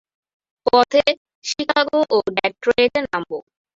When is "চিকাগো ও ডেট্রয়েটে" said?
1.45-2.99